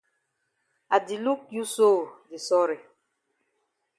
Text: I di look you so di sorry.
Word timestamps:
I 0.95 0.97
di 1.07 1.17
look 1.25 1.41
you 1.55 1.65
so 1.75 1.89
di 2.29 2.37
sorry. 2.47 2.77